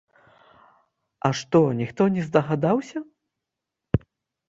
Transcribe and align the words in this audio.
А 1.29 1.31
што, 1.41 1.61
ніхто 1.83 2.09
не 2.17 2.27
здагадаўся? 2.31 3.07